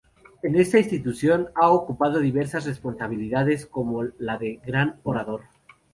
[0.41, 5.43] En esa institución ha ocupado diversas responsabilidades, como la de Gran Orador.